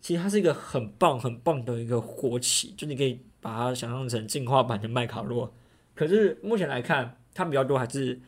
[0.00, 5.52] 其实他是一个很棒很棒的一个活棋，就你可以把它想象成进化版的麦卡洛。
[5.96, 8.20] 可是目前来看，他比较多还是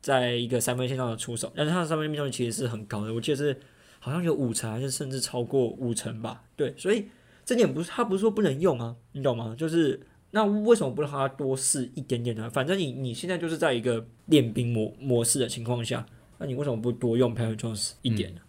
[0.00, 3.60] 在一个三分线上的出手，但是他的三分命中率其实是很高的，我记得是
[3.98, 6.44] 好像有五成还是甚至超过五成吧。
[6.56, 7.08] 对，所以
[7.44, 9.54] 这点不是他不是说不能用啊，你懂吗？
[9.58, 10.00] 就是
[10.32, 12.50] 那为什么不让他多试一点点呢？
[12.50, 16.04] 反正你你现在就是在一个练兵模模式的情况下，
[16.38, 18.40] 那你为什么不多用 Perry Jones 一点呢？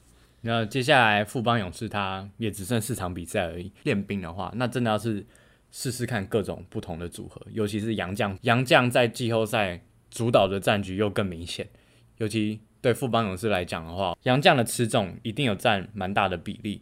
[0.41, 5.25] 那接下来富邦勇士他也只剩四场比赛而已，练兵的话，那真的要是
[5.71, 11.67] 试试看各种不同的组合，尤其是杨将，杨将在季后赛主导的战局又更明显，
[12.17, 16.81] 尤其对富邦勇士来讲的话，杨将的吃重一定有占蛮大的比例。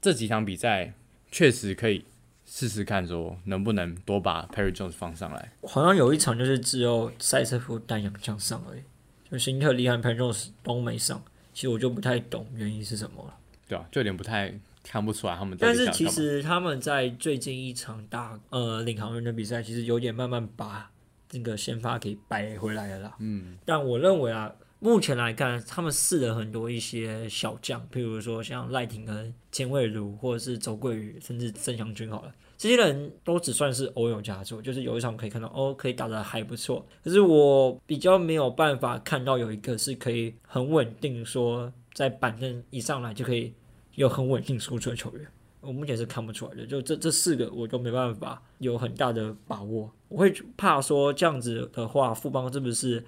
[0.00, 0.94] 这几场比赛
[1.30, 2.04] 确实可以
[2.50, 5.52] 试试看，说能不能多把 Perry Jones 放上来。
[5.62, 8.82] 好像有一场就是只有塞瑟夫单阳将上而已，
[9.30, 11.22] 就辛特利和 Perry Jones 都没上。
[11.52, 13.34] 其实我就不太懂原因是什么了，
[13.68, 15.58] 对啊，就有点不太看不出来他们。
[15.60, 20.90] 但是其实他们在最近一场打呃领航员的比赛，其实有点慢慢把
[21.28, 23.16] 这个先发给摆回来了啦。
[23.18, 32.32] 嗯，但我认为啊，目前来看，他们试了很多一些小将，譬如说像赖廷恩、钱伟如，或者是周桂宇，甚至曾祥军好了。
[32.56, 36.86] 这些人都只算是偶有佳作，就是有一场可以看到哦，可以打得还不错。
[37.02, 43.52] 可是我比较没有办法看到有一个是可以很稳定，说在板凳一上来就可以
[43.94, 45.26] 有很稳定输出的球员，
[45.60, 46.66] 我目前是看不出来的。
[46.66, 49.92] 就这这四个我都没办法有很大的把握。
[50.08, 53.04] 我会怕说这样子的话，富邦是不是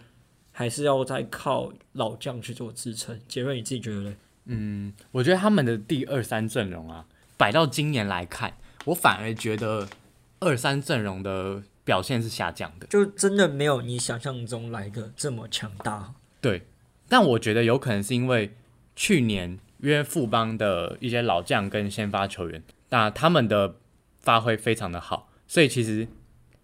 [0.61, 3.19] 还是要再靠老将去做支撑？
[3.27, 4.15] 杰瑞你自己觉得呢？
[4.45, 7.07] 嗯，我觉得他们的第二三阵容啊，
[7.39, 8.53] 摆到今年来看。
[8.85, 9.89] 我反而觉得
[10.39, 16.13] 二三阵容的表现是下降的，就真的没有你想象中来的这么强大。
[16.43, 16.67] 对，
[17.09, 18.55] 但我觉得有可能是因为
[18.95, 23.77] 去年约富邦的一些老将跟先发球员，那他们的
[24.19, 26.07] 发挥非常的好，所以其实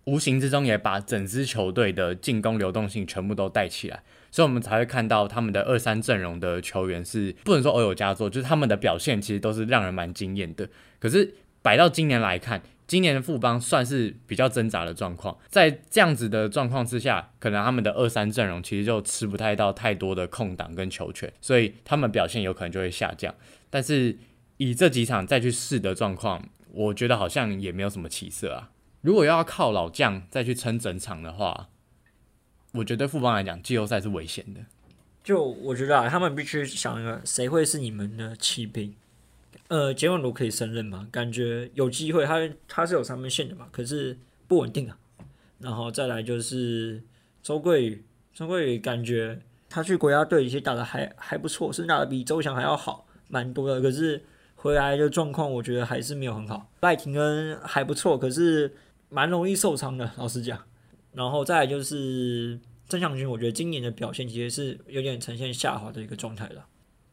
[0.07, 10.69] 无形之中也把整支球队的进攻流动性全部都带起来，所以我们才会看到他们的二三阵容的球员是不能说偶有佳作，就是他们的表现其实都是让人蛮惊艳的。
[10.99, 11.35] 可是。
[11.63, 15.37] 摆到今年来看，今年的富邦算是比较挣扎的状况。
[15.49, 23.35] 在这样子的状况之下，可能他们的二三阵容其实就吃不太到太多的空档跟球权，所以他们表现有可能就会下降。
[23.69, 24.17] 但是
[24.59, 28.71] 以这几场再去试的状况，我觉得好像也没有什么起色啊。
[29.07, 31.69] 如果要靠老将再去撑整场的话，
[32.73, 34.63] 我觉得富邦来讲，季后赛是危险的。
[35.23, 38.93] 就我觉得啊，他们必须想一个，谁会是你们的骑兵？
[39.69, 41.07] 呃，杰文卢可以胜任吗？
[41.13, 44.99] 感觉有机会，他他是有三分线的嘛，可是不稳定啊。
[45.61, 47.01] 然后再来就是
[47.45, 49.41] 周桂宇，周桂宇感觉
[49.71, 53.81] 他去国家队其实打的还还不错，甚至打的比周翔还要好，蛮多的。
[53.81, 54.25] 可是
[54.57, 56.69] 回来的状况，我觉得还是没有很好。
[56.81, 58.75] 赖廷恩还不错，可是
[59.09, 60.61] 蛮容易受伤的，老实讲。
[61.13, 66.67] 然后再来就是郑祥军，我觉得今年的表现其实是有点呈现下滑的一个状态了。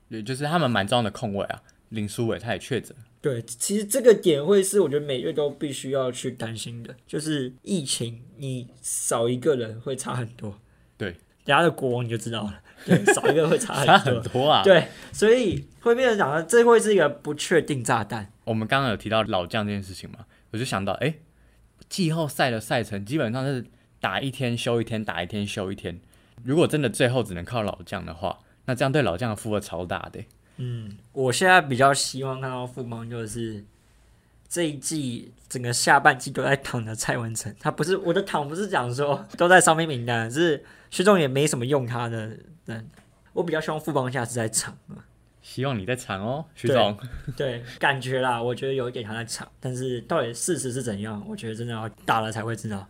[0.10, 1.62] 对，就是他们蛮重要的控位啊。
[1.90, 10.60] 林书伟他也确诊，对，其实这个点会是我觉得每月都必须要去担心的，就是疫情你少一个人会差很多。
[10.98, 14.64] 对，人家的国王你就知道了，对， 少一个会差很多啊。
[14.64, 18.34] 对，所以会变成讲呢，这会是一个不确定炸弹。
[18.46, 21.14] 我们刚刚有提到老将这件事情嘛，我就想到，哎，
[21.94, 23.64] 季后赛的赛程基本上是
[24.00, 26.02] 打一天休一天，打一天休一天。
[26.44, 30.24] 如果真的最后只能靠老将的话，那这样对老将的负荷超大的。
[30.58, 33.64] 嗯，我现在比较希望看到富邦就是
[34.50, 42.36] 这一季整个下半季都在躺着蔡文成，他不是我的躺，不是讲说都在伤病名单，是徐总也没什么用他的。
[42.66, 42.90] 人
[43.34, 44.76] 我比较希望富邦下次在场
[45.44, 46.98] 希望你在场哦，徐总。
[47.38, 52.88] 对，感觉啦，我觉得有一点他在场，但是到底事实是怎样，我觉得真的要打了才会知道。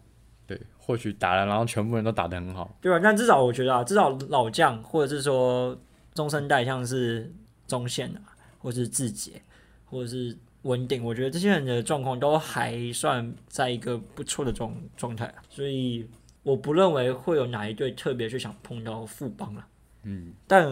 [0.48, 2.74] 对，或许打了，然后全部人都打得很好。
[2.80, 2.98] 对吧？
[3.04, 5.78] 但至少我觉得啊，至少老将或者是说
[6.13, 7.30] 中生代，像是。
[7.66, 8.22] 中线啊，
[8.60, 9.42] 或是自己，
[9.86, 16.06] 或者是稳定，我觉得这些人的状况都还算在一个不错的状状态，所以
[16.44, 19.66] 我不认为会有哪一队特别去想碰到富邦了。
[20.04, 20.70] 嗯，但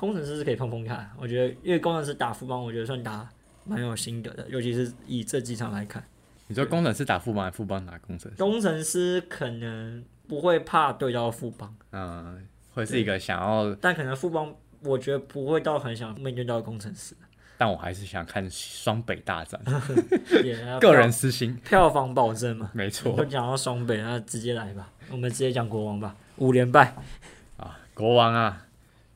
[0.00, 3.28] 工程师是可以碰碰看，我觉得因为工程师打副帮，我觉得算打
[3.66, 6.02] 蛮有心得的，尤其是以这几场来看。
[6.46, 8.38] 你说工程师打副帮，还是富邦打工程师？
[8.38, 14.50] 工程师可能不会怕对到副帮，嗯，会是一个想要，但可能副帮。
[14.82, 17.14] 我觉得不会到很想面对到工程师，
[17.58, 19.60] 但我还是想看双北大战
[20.80, 22.70] 个人私心，票房保证嘛。
[22.72, 26.94] 没错我错讲到双北，那直接来吧，我们直接讲国王吧，五连败。
[27.58, 28.66] 啊，国王啊，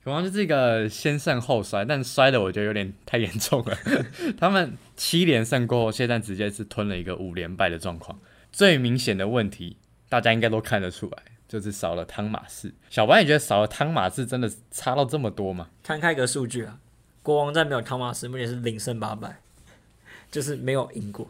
[0.05, 3.75] 国王就是一个先胜后衰，但摔的我觉得有点太严重了。
[4.39, 8.21] 他们七连胜过后，现在直接是吞了一个五连败的状况。
[8.53, 9.79] 最明显的问题，
[10.11, 12.75] 大家应该都看得出来，就是少了汤马士。
[12.91, 15.71] 小白，你觉得少了汤马士真的差到这么多吗？
[15.83, 16.79] 摊开一个数据啊，
[17.23, 19.41] 国王在没有汤马士目前是零胜八败，
[20.31, 21.27] 就是没有赢过。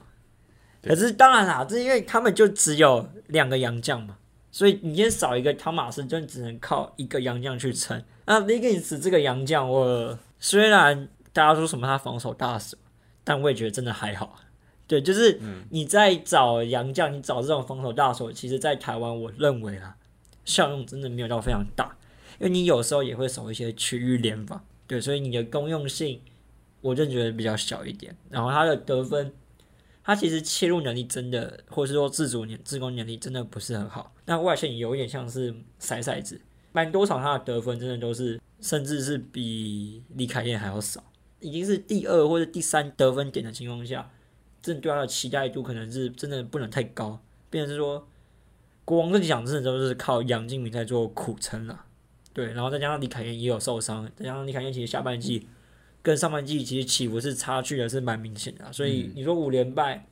[0.82, 4.18] 可是当然啦，这是因为他们就只有两个洋将嘛，
[4.55, 8.01] 所以你今天少一个汤马斯，就只能靠一个洋将去撑。
[8.25, 12.79] 那 Liggins 这个洋将，我虽然大家说什么他防守大手，
[13.25, 14.38] 但我也觉得真的还好。
[14.87, 15.40] 对，就是
[15.71, 19.97] 你在找洋将，你找这种防守大手，其实在台湾，我认为啊，
[20.45, 21.97] 效用真的没有到非常大。
[22.38, 26.21] 因为你有时候也会守一些区域联防，对，所以你的公用性
[26.81, 28.17] 我就觉得比较小一点。
[28.31, 29.33] 然后他的得分，
[30.05, 34.13] 他其实切入能力真的，或者是说自主能自攻能力真的不是很好。
[34.26, 36.40] 那外线有一点像是骰骰子，
[36.72, 41.02] 蛮多场他的得分真的都是，甚至是比李凯燕还要少，
[41.40, 44.10] 已经是第二或者第三得分点的情况下，
[44.62, 48.06] 真的对他的期待度可能是真的不能太高，变成是说。
[48.87, 51.87] 国王这几场真的都是靠杨敬明在做苦撑了，
[52.34, 55.48] 对，然后再加上李凯燕也有受伤，再加上李凯燕其实下半季
[56.02, 60.04] 跟上半季其实起伏是差距的是蛮明显的啊、所以你说五连败，嗯，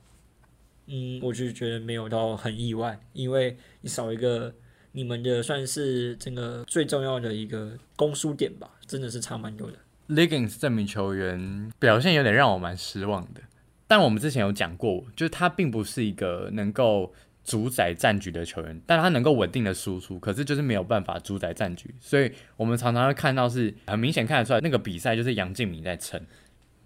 [1.21, 4.53] 我就觉得没有到很意外，因为你少一个
[4.91, 9.77] 你们的算是这个最重要的一个攻输点吧，真的是差蛮多的。
[10.09, 13.41] Liggins 这名球员表现有点让我蛮失望的，
[13.87, 17.13] 但我们之前有讲过，就是他并不是一个能够
[17.45, 26.21] 主宰战局的球员，但他能够稳定的输出，可是就是没有办法主宰战局，所以我们常常会看到是很明显看得出来，那个比赛就是杨敬敏在撑。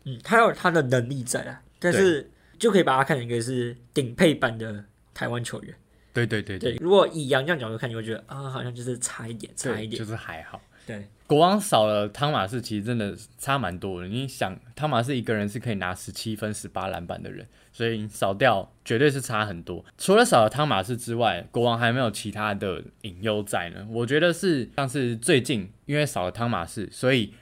[0.05, 5.76] 嗯，他有他的能力在啊，但是就可以把他看成一个是顶配版的台湾球员。
[6.13, 10.00] 对对对对，如果以杨将角度看，你会觉得啊，好像就是差一点，差一点。
[10.00, 10.60] 就是还好。
[10.88, 14.08] 对，国王少了汤马士，其实真的差蛮多的。
[14.08, 19.84] 你想，汤马士一个人是可以拿十七分、十八篮板的人，所以少掉绝对是差很多。
[19.98, 23.86] 除了少了汤马士之外，国王还没有其他的隐忧在呢。
[23.89, 27.34] 我觉得是像是最近因为少了汤马士，所以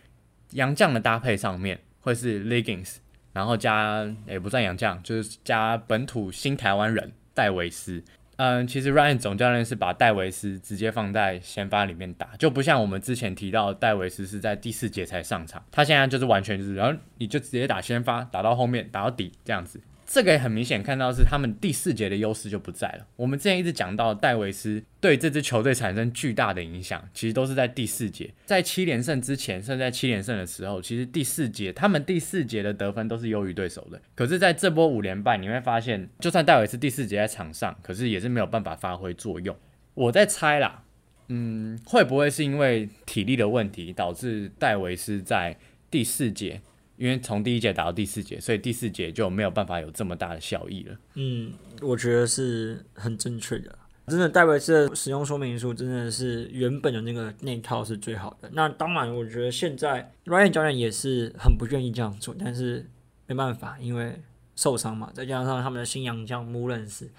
[0.52, 2.96] 杨将的搭配上面会是 Liggins，
[3.36, 8.02] 然后加也不算洋将，就是加本土新台湾人戴维斯。
[8.38, 19.82] 嗯，其实 Ryan 总教练是把戴维斯直接放在先发里面打，就不像我们之前提到戴维斯是在第四节才上场，他现在就是完全就是，然后你就直接打先发，打到后面打到底这样子。
[20.06, 23.08] 这个也很明显看到是他们第四节的优势就不在了。
[23.16, 34.00] 我们之前一直讲到戴维斯对这支球队产生巨大的影响，其实都是在第四节，在七连胜之前，甚至在七连胜的时候，其实第四节他们第四节的得分都是优于对手的。
[34.14, 39.56] 可是在这波五连败，你会发现，就算戴维斯第四节在场上，可是也是没有办法发挥作用。
[39.96, 40.84] 我在猜啦，
[41.30, 45.58] 嗯，会不会是因为体力的问题导致戴维斯在
[45.90, 46.62] 第四节？
[46.98, 50.98] 因为从第一节打到第四节，所以第四节就没有办法有这么大的效益了。
[51.16, 53.78] 嗯，我觉得是很正确的。
[54.08, 58.48] 真的，戴维斯的使用说明书真的是原本的那个那一套是最好的。
[58.54, 62.88] 那当然，我觉得现在 Ryan 教练也是很不愿意这样做，但是
[63.26, 64.22] 没办法，因为
[64.56, 67.10] 受伤嘛，再加上他们的新洋将穆伦斯。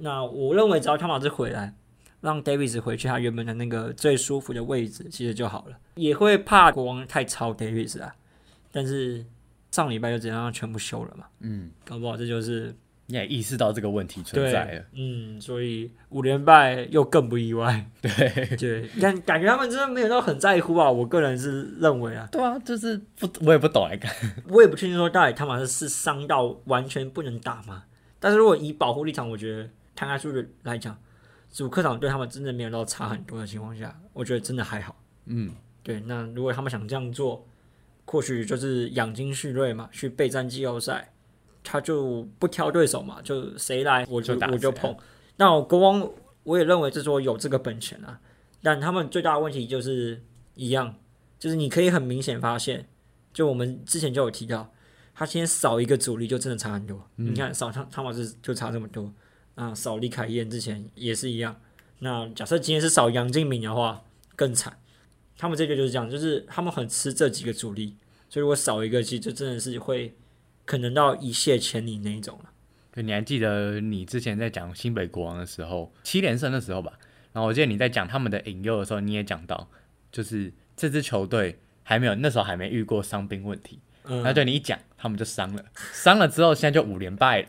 [0.00, 1.72] 那我认为只要汤马斯回来，
[2.20, 5.78] 让 Davis 回去他原本的那个最舒服的位置，其实就好了。
[5.94, 8.12] 也会怕国王太超 Davis 啊，
[8.72, 9.24] 但是
[9.70, 12.74] 上礼拜就直接让他全部休了嘛，嗯，搞不好这就是
[13.06, 14.84] 你也意识到这个问题存在了。
[14.94, 17.84] 嗯，所以五连败又更不意外。
[18.00, 20.90] 对，对，感感觉他们真的没有到很在乎啊。
[20.90, 24.10] 我个人是认为啊，对啊，就是不，我也不懂来看。
[24.48, 27.84] 我也不确定说到底他马斯是伤到完全不能打吗？
[28.18, 30.96] 但是如果以保护立场，我觉得摊开数据来讲，
[31.52, 34.96] 主客场对他们真的没有到差很多的情况下，我觉得真的还好。
[35.26, 37.46] 嗯，对，那如果他们想这样做，
[38.04, 41.12] 或许就是养精蓄锐嘛，去备战季后赛，
[41.62, 44.94] 他就不挑对手嘛，就谁来我就我就碰。
[45.36, 46.10] 那我国王
[46.42, 48.20] 我也认为是说有这个本钱啊，
[48.62, 50.22] 但他们最大的问题就是
[50.54, 50.94] 一样，
[51.38, 52.86] 就是你可以很明显发现，
[53.32, 54.72] 就我们之前就有提到，
[55.14, 57.08] 他今天少一个主力就真的差很多。
[57.16, 59.10] 你看少汤汤马斯就差这么多，
[59.54, 61.56] 啊，少李凯燕之前也是一样。
[62.00, 64.02] 那假设今天是少杨敬敏的话，
[64.36, 64.76] 更惨。
[65.42, 67.96] 他们这个就是这样，就是他们很吃这几个主力，
[68.28, 70.14] 所以如果少一个，其实就真的是会
[70.64, 72.50] 可能到一泻千里那一种了。
[72.92, 76.92] 对，你还记得你之前在讲新北国王的时候，七连胜的时候吧？
[77.32, 79.68] 然后我记得你在讲他们的引诱的时候，你也讲到，
[80.12, 87.48] 就是这支球队还没有那时候还没遇过伤兵问题，嗯那对你一讲，他们就伤了，伤了之后，现在就五连败了。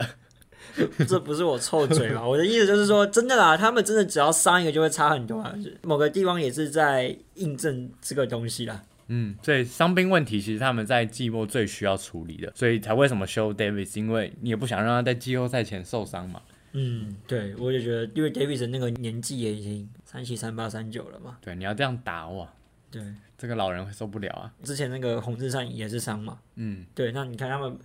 [1.08, 2.26] 这不是我臭嘴嘛？
[2.26, 5.54] 我的意思就是说，真的啦，他们真的只要伤一个就会差很多啊。
[5.84, 8.84] 某个地方也是在印证这个东西啦。
[9.08, 16.42] 嗯，所以伤兵问题其实他们在季末最需要处理的，所以才为什么修 Davis，因为你也不想让他在季后赛前受伤嘛。
[16.72, 21.38] 嗯，对，我也觉得，因为 Davis 那个年纪也已经三七、三八、三九了嘛。
[21.42, 22.52] 对，你要这样打哇，
[22.90, 23.00] 对，
[23.38, 24.52] 这个老人会受不了啊。
[24.64, 26.40] 之前那个洪志善也是伤嘛。
[26.56, 27.78] 嗯，对，那你看他们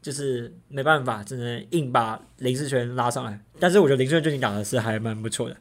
[0.00, 3.40] 就是没办法，只能硬把林世权拉上来。
[3.58, 5.56] 但是我觉得林世权最近打的是还蛮不错的。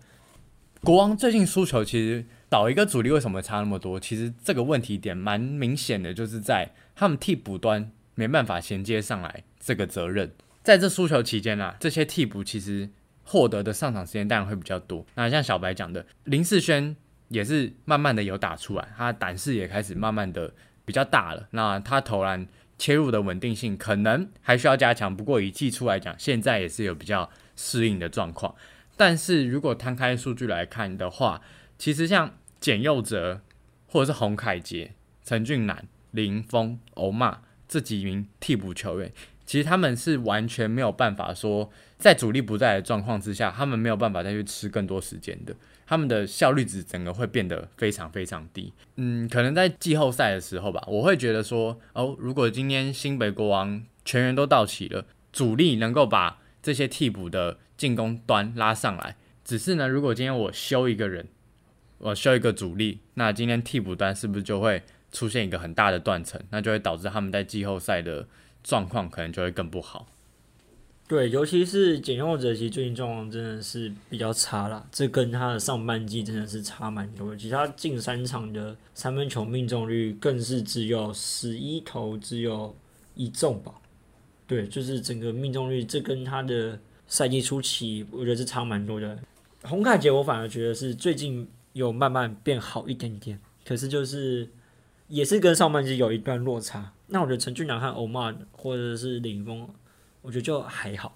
[0.81, 3.99] 国王最近输球其实少一个主力，为什么差那么多？
[3.99, 10.31] 其实这个问题点蛮明显的，就是在他们替补端没办法衔接上来这个责任。
[10.63, 12.89] 在这输球期间啊，这些替补其实
[13.23, 15.05] 获得的上场时间当然会比较多。
[15.15, 16.95] 那像小白讲的，林世轩
[17.29, 20.53] 也是慢慢的有打出来，他胆识也开始慢慢的
[20.85, 21.47] 比较大了。
[21.51, 22.47] 那他投篮
[22.77, 28.53] 切入的稳定性可能还需要加强，不过以技术来讲，现在也是有比较适应的状况。
[28.95, 31.41] 但是如果摊开数据来看的话，
[31.77, 33.41] 其实像简佑哲
[33.87, 39.11] 或者是洪凯杰、陈俊南、林峰、欧骂这几名替补球员，
[39.45, 45.55] 其实他们是完全没有办法说，在主力不在的状况之下，他们没有办法再去吃更多时间的，
[45.87, 48.73] 他们的效率值整个会变得非常非常低。
[48.97, 59.15] 嗯，可能在季后赛的时候吧，我会觉得说，哦，如果今天新北国王全员都到齐了，主力能够把这些替补的进攻端拉上来，
[59.45, 61.29] 只是呢，如果今天我修一个人，
[61.99, 64.83] 我修一个主力，那今天替补端是不是就会
[65.13, 66.41] 出现一个很大的断层？
[66.49, 68.27] 那就会导致他们在季后赛的
[68.61, 70.07] 状况可能就会更不好。
[71.07, 74.85] 对，尤其是简佑哲，其实最近状况真的是比较差啦。
[74.91, 77.33] 这跟他的上半季真的是差蛮多。
[77.33, 82.75] 其实他近三场的三分球命中率更是只有十一投，只有
[83.15, 83.71] 一中吧。
[84.45, 86.77] 对，就是整个命中率，这跟他的
[87.07, 89.17] 赛季初期，我觉得是差蛮多的。
[89.63, 94.49] 洪凯杰，我反而觉得是最近有慢慢变好一点点，可是就是
[95.07, 96.91] 也是跟上半季有一段落差。
[97.07, 99.69] 那我觉得陈俊南和欧曼或者是林峰，
[100.21, 101.15] 我觉得就还好，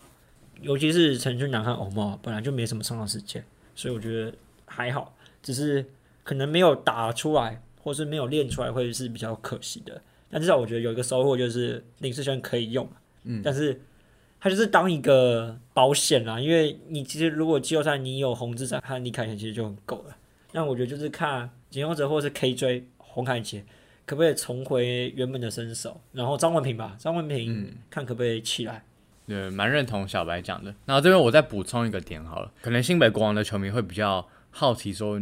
[0.61, 3.43] 尤其是陈俊南和欧曼本来就没什么上场时间，
[3.75, 4.33] 所以我觉得
[4.65, 5.85] 还好，只是
[6.23, 10.01] 可能没有打出来，或是没有练出来，会是比较可惜的。
[10.29, 12.87] 但至少我觉得有一个收获就是林世轩可以用，
[13.23, 13.81] 嗯但是
[14.39, 20.15] 他就是当一个保险啦，因为你其实如果季后赛你有洪志善和李凯贤，其实就很够了。
[20.53, 23.63] 那我觉得就是看简佑哲或是 KJ 洪凯杰
[24.05, 28.83] 可不可以重回原本的身手，然后张文平吧，张文平看可不可以起来。
[29.31, 30.73] 对，蛮认同小白讲的。
[30.85, 35.21] 然后这边我再补充一个点好了，可能新北国王的球迷会比较好奇说，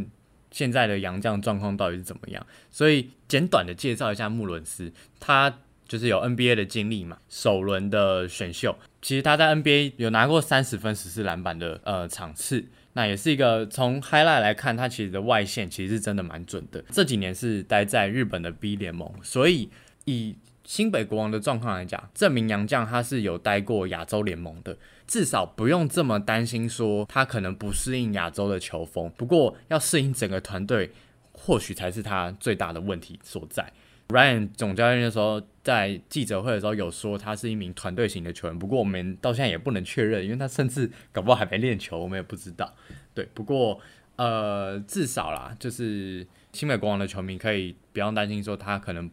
[0.52, 2.46] 现在的杨将状况到底是怎么样？
[2.72, 12.66] 所以简短的介绍一下穆伦斯，他就是有 NBA 的经历嘛，首轮的选秀，其实他在 NBA 有拿过三十分、十四篮板的呃场次。
[12.94, 16.84] 那也是一个从 highlight 来看，他其实的外线其实是真的蛮准的。
[16.90, 19.70] 这几年是待在日本的 B 联盟，所以
[20.06, 20.36] 以
[20.70, 29.12] 新北国王的状况来讲，这名洋将他是有待过亚洲联盟的，至少不用这么担心说他可能不适应亚洲的球风。
[29.18, 30.92] 不过要适应整个团队，
[31.32, 33.74] 或许才是他最大的问题所在。
[34.10, 42.72] Ryan 总教练那时候在记者会的时候有说他是一名团队型的球员，不过我们到现在也不能确认，因为他甚至搞不好还没练球，我们也不知道。
[43.16, 43.80] 对，不过
[44.18, 49.10] 呃，至少啦，就是新北国王的球迷可以不用担心说他可能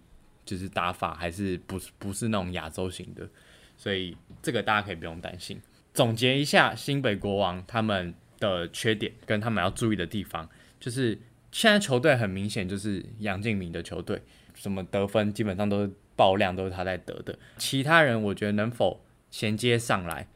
[0.46, 3.28] 就是打法还是不是不是那种亚洲型的，
[3.76, 5.60] 所以这个大家可以不用担心。
[5.92, 10.48] 总结一下新北国王他们的缺点跟他们要注意的地方，
[10.80, 11.18] 就是
[11.52, 14.22] 现在球队很明显就是杨敬敏的球队，
[14.54, 20.28] 什么得分基本上都是爆量都是他在得的，其他人我觉得能否衔接上来。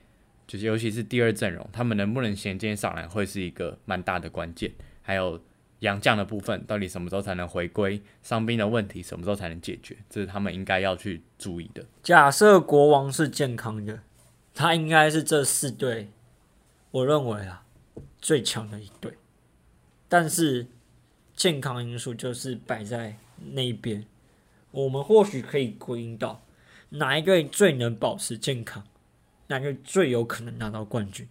[0.46, 4.72] 就是尤其是第二阵容，他们能不能衔接上来，会是一个蛮大的关键。
[5.00, 5.40] 还有
[5.80, 8.00] 杨将的部分，到底什么时候才能回归？
[8.22, 9.96] 伤兵的问题什么时候才能解决？
[10.08, 11.84] 这是他们应该要去注意的。
[12.02, 14.00] 假设国王是健康的，
[14.54, 16.10] 他应该是这四队，
[16.90, 17.64] 我认为啊
[18.20, 19.14] 最强的一队。
[20.08, 20.66] 但是
[21.34, 23.16] 健康因素就是摆在
[23.52, 24.04] 那一边，
[24.72, 26.42] 我们或许可以归因到
[26.90, 28.84] 哪一队最能保持健康，
[29.46, 31.26] 哪个最有可能拿到冠军，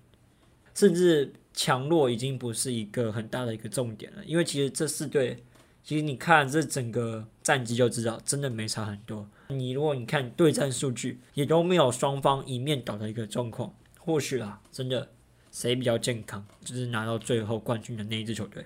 [0.74, 5.44] 甚至强弱已经不是一个很大的一个重点了，因为其实这四队。
[5.82, 9.28] 其实你看这整个战绩就知道，真的没差很多。
[9.48, 13.74] 你如果你看对战数据，也都没有双方一面倒的一个状况。
[13.98, 15.10] 或许啊，真的
[15.52, 18.66] 谁比较健康，就是拿到最后冠军的那一支球队。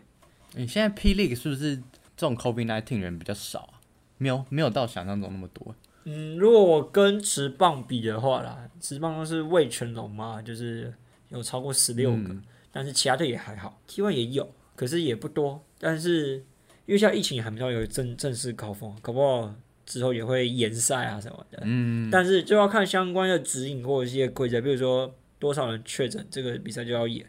[0.56, 1.78] 你现在 P League 是不是
[2.18, 3.80] 这种 COVID nineteen 人比较少啊？
[4.18, 5.74] 没有，没有到想象中那么多。
[6.04, 10.94] 嗯，如果我跟职棒比的话啦，职棒都是魏全龙嘛，就是
[11.34, 15.64] 有超过十六个，嗯但是其他队也还好，T1 也有，可是也不多。
[15.78, 16.38] 但是
[16.86, 19.54] 因为现在疫情还没到有正正式高峰，搞不好
[19.86, 21.60] 之后也会延赛啊什么的。
[21.64, 27.26] 嗯，但是就要看相关的指引或者一些规则，比如说多少人确诊，这个比赛就要演。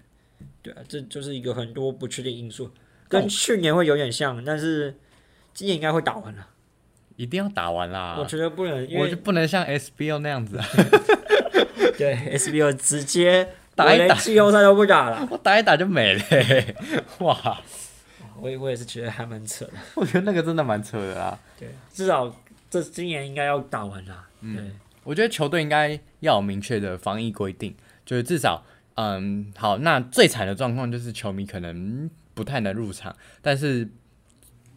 [0.63, 2.71] 对啊，这就是一个很多不确定因素，
[3.09, 4.95] 跟去年会有点像，但是
[5.53, 6.49] 今年应该会打完了。
[7.17, 8.17] 一定要打完啦。
[8.19, 10.67] 我觉得不能，因为我就不能像 SBO 那样子啊，
[11.99, 15.27] 对 SBO 直接打一打季后赛都不打了。
[15.31, 16.23] 我打一打就没了、
[17.21, 17.61] 哇，
[18.41, 19.73] 我也我也是觉得还蛮扯的。
[19.97, 21.39] 我觉得那个真的蛮扯的啦。
[21.59, 22.35] 对，至少
[22.71, 24.29] 这今年应该要打完啦。
[24.41, 24.71] 对，
[25.03, 28.65] 我觉得球队应该要有明确的防疫规定，就是至少，
[28.95, 33.89] 嗯，好，那最惨的状况就是球迷可能不太能入场，但是，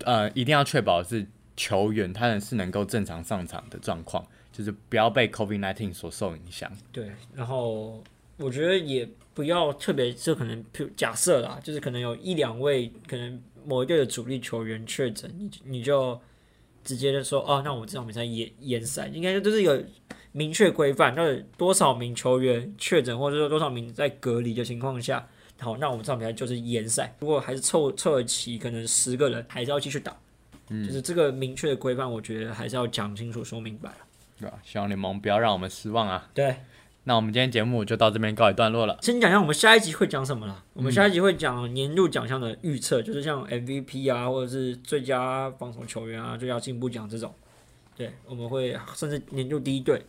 [0.05, 1.25] 呃，一定要确保是
[1.55, 6.71] 球员他们是能够正常上场的状况，就是不要被 COVID-19 所受影响。
[6.91, 8.03] 对，然后
[8.37, 10.63] 我觉得也不要特别，就可能
[10.95, 16.19] 假设啦，就是可能有一两位可能某一队的主力球员确诊，你你就
[16.83, 19.83] 直接就说哦，那我们这场比赛延延赛，应该就是有
[20.31, 25.27] 明确规范，到底多少名球员确诊，或者说多少名在隔离的情况下，
[25.59, 27.15] 好，那我们这场比赛就是延赛。
[27.19, 30.15] 如果还是凑凑得齐，可能十个人还是要继续打。
[30.69, 33.97] 就是这个明确的规范，我觉得还是要讲清楚、说明白了。
[34.37, 34.59] 对吧？
[34.63, 36.29] 希望联盟不要让我们失望啊！
[36.33, 36.57] 对，
[37.07, 38.97] 那我们今天节目就到这边告一段落了。
[39.01, 40.65] 先讲一下我们下一集会讲什么了。
[40.73, 47.33] 我们下一集会讲年度奖项的预测，就是像 MVP 啊，或者是最佳防守球员啊、最佳进步奖这种。
[47.95, 50.03] 对，我们会甚至年度第一队，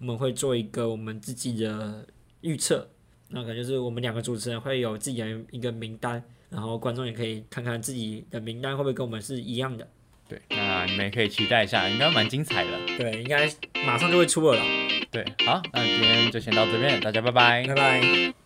[0.00, 2.04] 我们会做一个我们自己的
[2.40, 2.88] 预测。
[3.28, 9.86] 那可能就是我们两个主持人会有自己的一个名单，然后观众也可以看看自己的名单会不会跟我们是一样的。
[10.26, 12.70] 对，那你们也可以期待一下，应该蛮精彩的。
[12.98, 13.48] 对，应该
[13.86, 14.64] 马上就会出了啦。
[15.10, 18.39] 对，好，那今天就先到这边，大家拜拜拜拜。